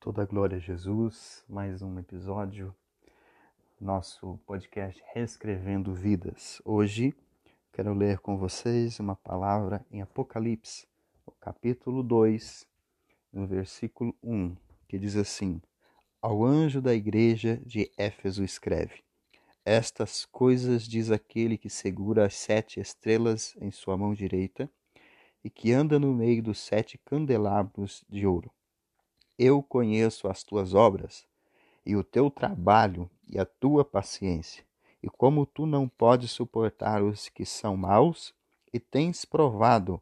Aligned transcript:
Toda 0.00 0.24
glória 0.24 0.56
a 0.56 0.58
Jesus, 0.58 1.44
mais 1.46 1.82
um 1.82 1.98
episódio, 1.98 2.74
nosso 3.78 4.40
podcast 4.46 4.98
Reescrevendo 5.12 5.92
Vidas. 5.92 6.62
Hoje 6.64 7.14
quero 7.70 7.92
ler 7.92 8.18
com 8.18 8.38
vocês 8.38 8.98
uma 8.98 9.14
palavra 9.14 9.84
em 9.90 10.00
Apocalipse, 10.00 10.88
capítulo 11.38 12.02
2, 12.02 12.66
no 13.30 13.46
versículo 13.46 14.16
1, 14.22 14.56
que 14.88 14.98
diz 14.98 15.16
assim: 15.16 15.60
Ao 16.22 16.42
anjo 16.42 16.80
da 16.80 16.94
igreja 16.94 17.60
de 17.66 17.92
Éfeso 17.98 18.42
escreve: 18.42 19.04
Estas 19.66 20.24
coisas 20.24 20.84
diz 20.84 21.10
aquele 21.10 21.58
que 21.58 21.68
segura 21.68 22.24
as 22.24 22.36
sete 22.36 22.80
estrelas 22.80 23.54
em 23.60 23.70
sua 23.70 23.98
mão 23.98 24.14
direita 24.14 24.66
e 25.44 25.50
que 25.50 25.72
anda 25.72 25.98
no 25.98 26.14
meio 26.14 26.42
dos 26.42 26.58
sete 26.58 26.96
candelabros 26.96 28.02
de 28.08 28.26
ouro. 28.26 28.50
Eu 29.42 29.62
conheço 29.62 30.28
as 30.28 30.44
tuas 30.44 30.74
obras, 30.74 31.26
e 31.86 31.96
o 31.96 32.04
teu 32.04 32.30
trabalho 32.30 33.10
e 33.26 33.38
a 33.38 33.46
tua 33.46 33.82
paciência, 33.82 34.62
e 35.02 35.08
como 35.08 35.46
tu 35.46 35.64
não 35.64 35.88
podes 35.88 36.30
suportar 36.30 37.02
os 37.02 37.30
que 37.30 37.46
são 37.46 37.74
maus, 37.74 38.34
e 38.70 38.78
tens 38.78 39.24
provado 39.24 39.98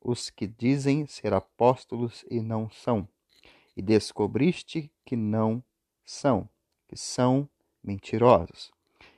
os 0.00 0.30
que 0.30 0.48
dizem 0.48 1.06
ser 1.06 1.32
apóstolos 1.32 2.24
e 2.28 2.40
não 2.40 2.68
são, 2.68 3.06
e 3.76 3.80
descobriste 3.80 4.90
que 5.04 5.14
não 5.14 5.62
são, 6.04 6.48
que 6.88 6.96
são 6.96 7.48
mentirosos. 7.80 8.72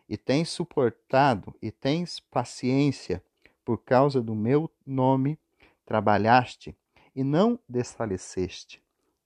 E 0.07 0.19
tens 0.19 0.51
suportado 0.51 1.55
e 1.63 1.71
tens 1.71 2.21
paciência 2.21 3.25
por 3.65 3.79
causa 3.79 4.21
do 4.21 4.35
meu 4.35 4.71
nome, 4.85 5.39
trabalhaste 5.87 6.77
e 7.17 7.25
não 7.25 7.59
desfaleceste. 7.67 8.82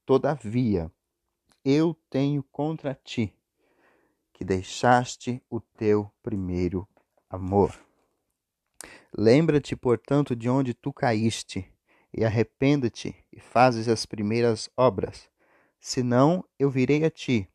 Todavia, 0.07 0.89
eu 1.65 1.93
tenho 2.09 2.41
contra 2.41 2.95
ti 2.95 3.35
que 4.31 4.45
deixaste 4.45 5.43
o 5.49 5.59
teu 5.59 6.09
primeiro 6.23 6.87
amor. 7.29 7.77
Lembra-te, 9.11 9.75
portanto, 9.75 10.33
de 10.33 10.49
onde 10.49 10.73
tu 10.73 10.93
caíste, 10.93 11.69
e 12.13 12.23
arrependa-te 12.23 13.21
e 13.33 13.41
fazes 13.41 13.89
as 13.89 14.05
primeiras 14.05 14.69
obras. 14.77 15.29
Senão 15.77 16.47
eu 16.57 16.69
virei 16.69 17.03
a 17.03 17.11
ti 17.11 17.45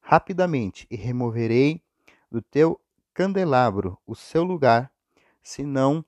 rapidamente 0.00 0.86
e 0.90 0.96
removerei 0.96 1.82
do 2.30 2.40
teu 2.40 2.80
candelabro 3.12 3.98
o 4.06 4.14
seu 4.14 4.44
lugar, 4.44 4.90
se 5.42 5.62
não 5.62 6.02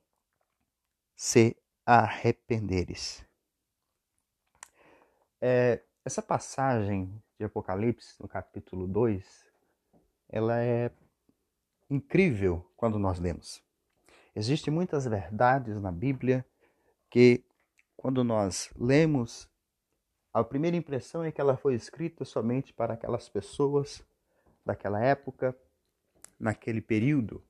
se 1.15 1.55
arrependeres. 1.85 3.23
É, 5.39 5.83
essa 6.03 6.21
passagem 6.21 7.13
de 7.37 7.45
Apocalipse, 7.45 8.15
no 8.19 8.27
capítulo 8.27 8.87
2, 8.87 9.45
ela 10.29 10.59
é 10.59 10.91
incrível 11.89 12.65
quando 12.75 12.97
nós 12.97 13.19
lemos. 13.19 13.61
Existem 14.35 14.73
muitas 14.73 15.05
verdades 15.05 15.79
na 15.79 15.91
Bíblia 15.91 16.45
que, 17.09 17.43
quando 17.95 18.23
nós 18.23 18.71
lemos, 18.75 19.47
a 20.33 20.43
primeira 20.43 20.77
impressão 20.77 21.23
é 21.23 21.31
que 21.31 21.41
ela 21.41 21.57
foi 21.57 21.75
escrita 21.75 22.25
somente 22.25 22.73
para 22.73 22.93
aquelas 22.93 23.29
pessoas 23.29 24.03
daquela 24.65 25.03
época, 25.03 25.55
naquele 26.39 26.81
período. 26.81 27.43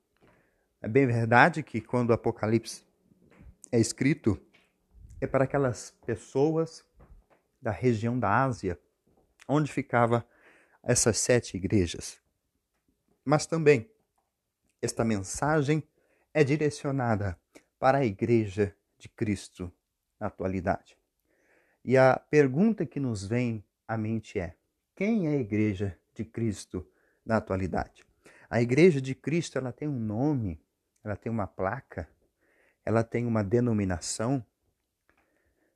É 0.81 0.87
bem 0.87 1.05
verdade 1.05 1.63
que 1.63 1.79
quando 1.79 2.09
o 2.09 2.13
Apocalipse 2.13 2.83
é 3.71 3.79
escrito, 3.79 4.37
é 5.21 5.27
para 5.27 5.43
aquelas 5.45 5.91
pessoas 6.05 6.83
da 7.61 7.71
região 7.71 8.17
da 8.17 8.43
Ásia, 8.43 8.79
onde 9.47 9.71
ficava 9.71 10.25
essas 10.81 11.17
sete 11.17 11.57
igrejas. 11.57 12.19
Mas 13.23 13.45
também 13.45 13.89
esta 14.81 15.05
mensagem 15.05 15.83
é 16.33 16.43
direcionada 16.43 17.37
para 17.77 17.99
a 17.99 18.05
igreja 18.05 18.75
de 18.97 19.07
Cristo 19.09 19.71
na 20.19 20.27
atualidade. 20.27 20.97
E 21.83 21.97
a 21.97 22.19
pergunta 22.29 22.85
que 22.85 22.99
nos 22.99 23.25
vem 23.25 23.63
à 23.87 23.97
mente 23.97 24.39
é: 24.39 24.55
quem 24.95 25.27
é 25.27 25.31
a 25.31 25.39
igreja 25.39 25.97
de 26.13 26.23
Cristo 26.23 26.87
na 27.25 27.37
atualidade? 27.37 28.03
A 28.49 28.61
igreja 28.61 29.01
de 29.01 29.15
Cristo, 29.15 29.57
ela 29.57 29.71
tem 29.71 29.87
um 29.87 29.99
nome, 29.99 30.61
ela 31.03 31.15
tem 31.15 31.31
uma 31.31 31.47
placa, 31.47 32.07
ela 32.85 33.03
tem 33.03 33.25
uma 33.25 33.43
denominação, 33.43 34.45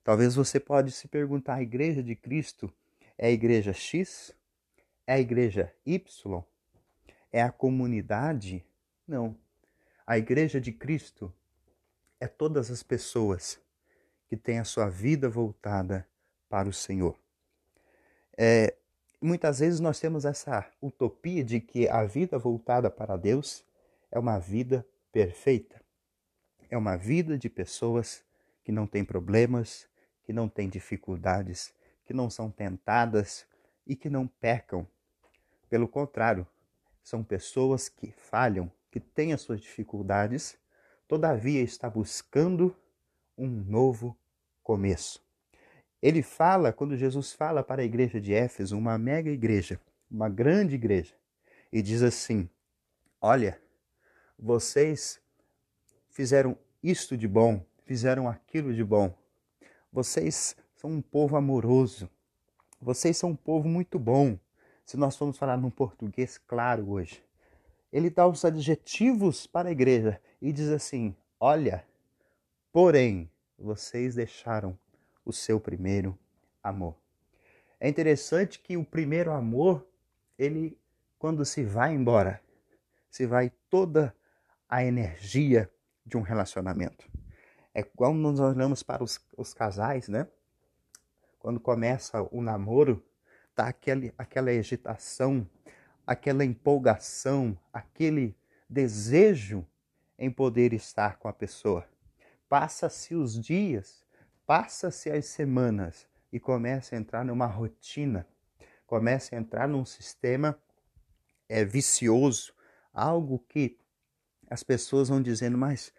Talvez 0.06 0.36
você 0.36 0.60
pode 0.60 0.92
se 0.92 1.08
perguntar: 1.08 1.56
a 1.56 1.64
igreja 1.64 2.04
de 2.04 2.16
Cristo 2.16 2.72
é 3.18 3.26
a 3.26 3.32
igreja 3.32 3.74
X? 3.74 4.32
É 5.08 5.16
a 5.16 5.20
igreja 5.20 5.74
Y? 5.84 6.44
É 7.32 7.42
a 7.42 7.52
comunidade? 7.52 8.64
Não. 9.08 9.36
A 10.06 10.20
igreja 10.20 10.62
de 10.62 10.72
Cristo 10.72 11.34
é 12.20 12.28
todas 12.28 12.70
as 12.70 12.84
pessoas 12.84 13.60
que 14.28 14.38
têm 14.38 14.60
a 14.60 14.64
sua 14.64 14.90
vida 14.90 15.28
voltada 15.28 16.08
para 16.48 16.70
o 16.70 16.74
Senhor. 16.74 17.20
É, 18.38 18.76
muitas 19.20 19.58
vezes 19.58 19.80
nós 19.80 20.00
temos 20.00 20.24
essa 20.24 20.70
utopia 20.80 21.44
de 21.44 21.60
que 21.60 21.90
a 21.90 22.04
vida 22.06 22.38
voltada 22.38 22.92
para 22.92 23.18
Deus 23.18 23.66
é 24.12 24.20
uma 24.20 24.38
vida 24.38 24.86
perfeita. 25.12 25.82
É 26.70 26.78
uma 26.78 26.96
vida 26.96 27.40
de 27.40 27.50
pessoas 27.50 28.24
que 28.64 28.72
não 28.72 28.86
têm 28.86 29.04
problemas, 29.04 29.88
que 30.26 30.34
não 30.34 30.50
têm 30.50 30.68
dificuldades, 30.68 31.74
que 32.04 32.14
não 32.14 32.30
são 32.30 32.50
tentadas 32.50 33.46
e 33.86 33.96
que 33.96 34.10
não 34.10 34.28
pecam. 34.28 34.88
Pelo 35.70 35.88
contrário, 35.88 36.48
são 37.04 37.24
pessoas 37.24 37.88
que 37.88 38.12
falham, 38.12 38.72
que 38.92 39.00
têm 39.00 39.32
as 39.32 39.42
suas 39.42 39.62
dificuldades, 39.62 40.58
todavia 41.08 41.62
está 41.62 41.90
buscando 41.90 42.76
um 43.38 43.48
novo 43.48 44.18
começo. 44.64 45.24
Ele 46.02 46.24
fala, 46.24 46.74
quando 46.74 46.98
Jesus 46.98 47.34
fala 47.34 47.64
para 47.64 47.82
a 47.82 47.86
igreja 47.86 48.20
de 48.20 48.34
Éfeso, 48.34 48.78
uma 48.78 48.98
mega 48.98 49.30
igreja, 49.30 49.80
uma 50.10 50.30
grande 50.30 50.76
igreja, 50.76 51.14
e 51.72 51.82
diz 51.82 52.02
assim: 52.02 52.50
Olha, 53.22 53.60
vocês 54.38 55.22
fizeram 56.10 56.58
isto 56.82 57.18
de 57.18 57.28
bom, 57.28 57.66
fizeram 57.84 58.30
aquilo 58.30 58.74
de 58.74 58.84
bom, 58.84 59.16
vocês 59.96 60.58
são 60.76 60.90
um 60.92 61.02
povo 61.02 61.38
amoroso. 61.38 62.10
Vocês 62.82 63.16
são 63.16 63.30
um 63.30 63.36
povo 63.36 63.70
muito 63.70 63.98
bom. 63.98 64.38
Se 64.86 64.98
nós 64.98 65.16
formos 65.16 65.38
falar 65.38 65.56
num 65.56 65.70
português 65.70 66.38
claro 66.38 66.92
hoje. 66.92 67.24
Ele 67.94 68.10
dá 68.10 68.28
os 68.28 68.44
adjetivos 68.44 69.48
para 69.48 69.70
a 69.70 69.72
igreja 69.72 70.22
e 70.42 70.52
diz 70.52 70.68
assim: 70.68 71.16
Olha, 71.40 71.88
porém, 72.74 73.32
vocês 73.58 74.16
deixaram 74.16 74.78
o 75.24 75.32
seu 75.32 75.62
primeiro 75.62 76.20
amor. 76.62 76.98
É 77.80 77.88
interessante 77.88 78.60
que 78.60 78.76
o 78.76 78.84
primeiro 78.84 79.32
amor, 79.32 79.88
ele, 80.38 80.78
quando 81.18 81.46
se 81.46 81.64
vai 81.64 81.96
embora, 81.96 82.42
se 83.10 83.26
vai 83.26 83.50
toda 83.70 84.14
a 84.68 84.84
energia 84.84 85.72
de 86.06 86.18
um 86.18 86.22
relacionamento. 86.22 87.10
É 87.78 87.82
igual 87.82 88.14
nós 88.14 88.40
olhamos 88.40 88.82
para 88.82 89.04
os, 89.04 89.20
os 89.36 89.54
casais, 89.54 90.08
né? 90.08 90.30
Quando 91.38 91.60
começa 91.60 92.26
o 92.32 92.42
namoro, 92.42 93.06
tá 93.54 93.68
aquele, 93.68 94.14
aquela 94.18 94.50
agitação, 94.50 95.46
aquela 96.08 96.46
empolgação, 96.46 97.58
aquele 97.74 98.34
desejo 98.70 99.68
em 100.18 100.32
poder 100.32 100.72
estar 100.72 101.20
com 101.20 101.28
a 101.28 101.34
pessoa. 101.34 101.86
Passa-se 102.48 103.14
os 103.14 103.38
dias, 103.38 104.06
passa-se 104.46 105.12
as 105.12 105.26
semanas 105.26 106.08
e 106.32 106.40
começa 106.40 106.96
a 106.96 106.98
entrar 106.98 107.26
numa 107.26 107.46
rotina, 107.46 108.26
começa 108.88 109.36
a 109.36 109.38
entrar 109.38 109.68
num 109.68 109.84
sistema 109.84 110.58
é, 111.50 111.66
vicioso, 111.66 112.54
algo 112.94 113.38
que 113.50 113.78
as 114.50 114.64
pessoas 114.64 115.10
vão 115.10 115.22
dizendo, 115.22 115.58
mas 115.58 115.92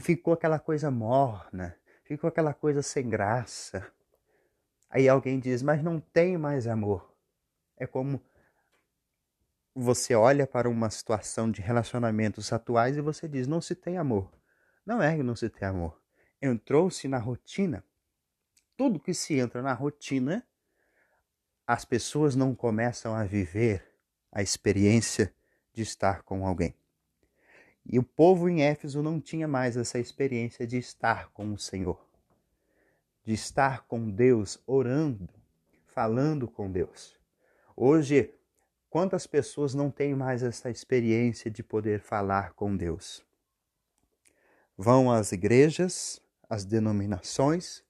ficou 0.00 0.34
aquela 0.34 0.58
coisa 0.58 0.90
morna, 0.90 1.76
ficou 2.04 2.28
aquela 2.28 2.54
coisa 2.54 2.82
sem 2.82 3.08
graça. 3.08 3.86
Aí 4.88 5.08
alguém 5.08 5.40
diz, 5.40 5.62
mas 5.62 5.82
não 5.82 5.98
tem 5.98 6.36
mais 6.36 6.66
amor. 6.66 7.14
É 7.76 7.86
como 7.86 8.20
você 9.74 10.14
olha 10.14 10.46
para 10.46 10.68
uma 10.68 10.90
situação 10.90 11.50
de 11.50 11.62
relacionamentos 11.62 12.52
atuais 12.52 12.96
e 12.96 13.00
você 13.00 13.26
diz, 13.26 13.46
não 13.46 13.60
se 13.60 13.74
tem 13.74 13.96
amor. 13.96 14.30
Não 14.84 15.02
é 15.02 15.16
que 15.16 15.22
não 15.22 15.34
se 15.34 15.48
tem 15.48 15.66
amor. 15.66 16.00
Entrou-se 16.40 17.08
na 17.08 17.18
rotina. 17.18 17.84
Tudo 18.76 19.00
que 19.00 19.14
se 19.14 19.38
entra 19.38 19.62
na 19.62 19.72
rotina, 19.72 20.46
as 21.66 21.84
pessoas 21.84 22.36
não 22.36 22.54
começam 22.54 23.14
a 23.14 23.24
viver 23.24 23.82
a 24.30 24.42
experiência 24.42 25.34
de 25.72 25.82
estar 25.82 26.22
com 26.22 26.46
alguém. 26.46 26.74
E 27.84 27.98
o 27.98 28.02
povo 28.02 28.48
em 28.48 28.62
Éfeso 28.62 29.02
não 29.02 29.20
tinha 29.20 29.48
mais 29.48 29.76
essa 29.76 29.98
experiência 29.98 30.66
de 30.66 30.78
estar 30.78 31.30
com 31.32 31.52
o 31.52 31.58
Senhor, 31.58 32.00
de 33.24 33.34
estar 33.34 33.86
com 33.86 34.08
Deus 34.08 34.62
orando, 34.66 35.28
falando 35.86 36.48
com 36.48 36.70
Deus. 36.70 37.16
Hoje, 37.76 38.32
quantas 38.88 39.26
pessoas 39.26 39.74
não 39.74 39.90
têm 39.90 40.14
mais 40.14 40.42
essa 40.42 40.70
experiência 40.70 41.50
de 41.50 41.62
poder 41.62 42.00
falar 42.00 42.52
com 42.54 42.76
Deus? 42.76 43.24
Vão 44.76 45.10
às 45.10 45.32
igrejas, 45.32 46.20
às 46.48 46.64
denominações, 46.64 47.82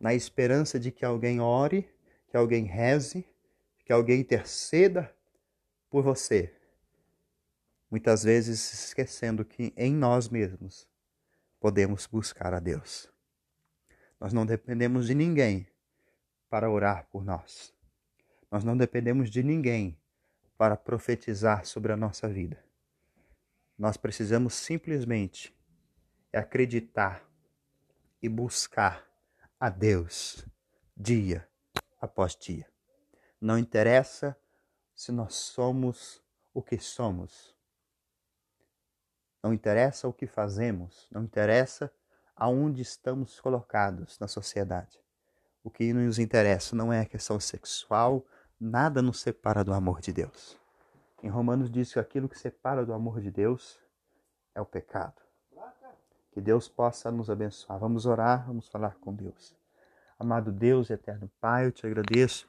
na 0.00 0.14
esperança 0.14 0.78
de 0.78 0.90
que 0.90 1.04
alguém 1.04 1.40
ore, 1.40 1.88
que 2.28 2.36
alguém 2.36 2.64
reze, 2.64 3.26
que 3.84 3.92
alguém 3.92 4.20
interceda 4.20 5.12
por 5.90 6.02
você. 6.02 6.54
Muitas 7.90 8.22
vezes 8.22 8.72
esquecendo 8.72 9.44
que 9.44 9.72
em 9.76 9.94
nós 9.94 10.28
mesmos 10.28 10.86
podemos 11.58 12.06
buscar 12.06 12.52
a 12.52 12.60
Deus. 12.60 13.10
Nós 14.20 14.32
não 14.32 14.44
dependemos 14.44 15.06
de 15.06 15.14
ninguém 15.14 15.66
para 16.50 16.70
orar 16.70 17.06
por 17.10 17.24
nós. 17.24 17.72
Nós 18.50 18.64
não 18.64 18.76
dependemos 18.76 19.30
de 19.30 19.42
ninguém 19.42 19.98
para 20.56 20.76
profetizar 20.76 21.64
sobre 21.64 21.92
a 21.92 21.96
nossa 21.96 22.28
vida. 22.28 22.62
Nós 23.78 23.96
precisamos 23.96 24.54
simplesmente 24.54 25.54
acreditar 26.32 27.24
e 28.20 28.28
buscar 28.28 29.06
a 29.58 29.70
Deus 29.70 30.44
dia 30.96 31.48
após 32.00 32.36
dia. 32.36 32.66
Não 33.40 33.56
interessa 33.58 34.36
se 34.94 35.12
nós 35.12 35.34
somos 35.34 36.22
o 36.52 36.60
que 36.60 36.78
somos. 36.78 37.56
Não 39.48 39.54
interessa 39.54 40.06
o 40.06 40.12
que 40.12 40.26
fazemos, 40.26 41.08
não 41.10 41.22
interessa 41.22 41.90
aonde 42.36 42.82
estamos 42.82 43.40
colocados 43.40 44.18
na 44.18 44.28
sociedade. 44.28 45.00
O 45.64 45.70
que 45.70 45.90
nos 45.90 46.18
interessa 46.18 46.76
não 46.76 46.92
é 46.92 47.00
a 47.00 47.06
questão 47.06 47.40
sexual, 47.40 48.26
nada 48.60 49.00
nos 49.00 49.20
separa 49.22 49.64
do 49.64 49.72
amor 49.72 50.02
de 50.02 50.12
Deus. 50.12 50.58
Em 51.22 51.30
Romanos 51.30 51.70
diz 51.70 51.94
que 51.94 51.98
aquilo 51.98 52.28
que 52.28 52.38
separa 52.38 52.84
do 52.84 52.92
amor 52.92 53.22
de 53.22 53.30
Deus 53.30 53.80
é 54.54 54.60
o 54.60 54.66
pecado. 54.66 55.22
Que 56.30 56.42
Deus 56.42 56.68
possa 56.68 57.10
nos 57.10 57.30
abençoar. 57.30 57.78
Vamos 57.78 58.04
orar, 58.04 58.46
vamos 58.46 58.68
falar 58.68 58.96
com 58.96 59.14
Deus. 59.14 59.56
Amado 60.18 60.52
Deus, 60.52 60.90
eterno 60.90 61.30
Pai, 61.40 61.64
eu 61.64 61.72
te 61.72 61.86
agradeço 61.86 62.46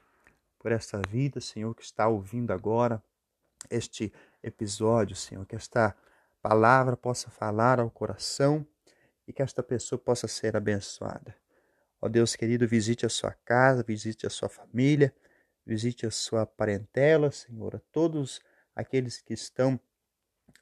por 0.58 0.70
esta 0.70 1.00
vida, 1.08 1.40
Senhor, 1.40 1.74
que 1.74 1.82
está 1.82 2.08
ouvindo 2.08 2.52
agora 2.52 3.02
este 3.70 4.12
episódio, 4.42 5.16
Senhor, 5.16 5.46
que 5.46 5.56
esta 5.56 5.96
palavra 6.42 6.96
possa 6.96 7.30
falar 7.30 7.80
ao 7.80 7.90
coração 7.90 8.66
e 9.26 9.32
que 9.32 9.42
esta 9.42 9.62
pessoa 9.62 9.98
possa 9.98 10.26
ser 10.26 10.56
abençoada. 10.56 11.34
Ó 12.00 12.08
Deus 12.08 12.34
querido, 12.34 12.66
visite 12.66 13.04
a 13.04 13.08
sua 13.08 13.32
casa, 13.44 13.82
visite 13.82 14.26
a 14.26 14.30
sua 14.30 14.48
família, 14.48 15.14
visite 15.66 16.06
a 16.06 16.10
sua 16.10 16.46
parentela, 16.46 17.30
Senhor, 17.30 17.76
a 17.76 17.80
todos 17.92 18.40
aqueles 18.74 19.20
que 19.20 19.34
estão 19.34 19.78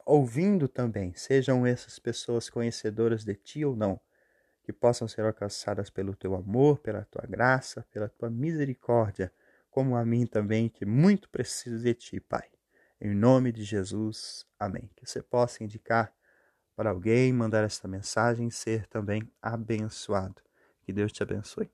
ouvindo 0.05 0.67
também, 0.69 1.15
sejam 1.15 1.67
essas 1.67 1.99
pessoas 1.99 2.51
conhecedoras 2.51 3.25
de 3.25 3.35
Ti 3.35 3.65
ou 3.65 3.77
não, 3.77 4.01
que 4.63 4.73
possam 4.73 5.07
ser 5.07 5.25
alcançadas 5.25 5.91
pelo 5.91 6.17
Teu 6.17 6.35
amor, 6.35 6.79
pela 6.79 7.05
Tua 7.05 7.27
graça, 7.27 7.87
pela 7.91 8.09
Tua 8.09 8.31
misericórdia, 8.31 9.33
como 9.71 9.97
a 9.97 10.05
mim 10.05 10.27
também, 10.27 10.69
que 10.69 10.85
muito 10.85 11.29
preciso 11.31 11.83
de 11.83 11.95
Ti, 11.95 12.21
Pai. 12.21 12.58
Em 13.01 13.15
nome 13.15 13.53
de 13.53 13.63
Jesus, 13.63 14.45
amém. 14.59 14.91
Que 14.97 15.07
você 15.07 15.23
possa 15.23 15.63
indicar 15.63 16.13
para 16.75 16.91
alguém, 16.91 17.33
mandar 17.33 17.65
esta 17.65 17.87
mensagem 17.87 18.51
ser 18.51 18.87
também 18.89 19.23
abençoado. 19.41 20.43
Que 20.83 20.93
Deus 20.93 21.13
te 21.13 21.23
abençoe. 21.23 21.71